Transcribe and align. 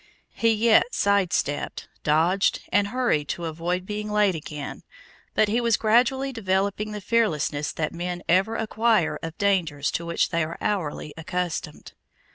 He 0.33 0.49
yet 0.51 0.95
side 0.95 1.31
stepped, 1.31 1.87
dodged, 2.03 2.61
and 2.71 2.87
hurried 2.87 3.27
to 3.27 3.45
avoid 3.45 3.85
being 3.85 4.09
late 4.09 4.33
again, 4.33 4.81
but 5.35 5.47
he 5.47 5.61
was 5.61 5.77
gradually 5.77 6.33
developing 6.33 6.91
the 6.91 6.99
fearlessness 7.01 7.71
that 7.73 7.93
men 7.93 8.23
ever 8.27 8.55
acquire 8.55 9.19
of 9.21 9.37
dangers 9.37 9.91
to 9.91 10.03
which 10.07 10.29
they 10.29 10.43
are 10.43 10.57
hourly 10.59 11.13
accustomed. 11.17 11.93